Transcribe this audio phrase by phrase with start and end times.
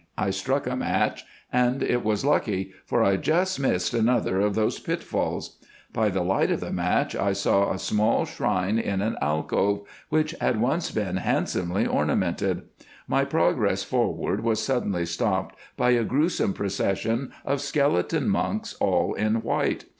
[0.17, 4.79] I struck a match, and it was lucky, for I just missed another of those
[4.79, 5.59] pitfalls.
[5.93, 10.31] By the light of the match I saw a small shrine in an alcove which
[10.41, 12.63] had once been handsomely ornamented.
[13.07, 19.43] My progress forward was suddenly stopped by a gruesome procession of skeleton monks all in
[19.43, 19.85] white.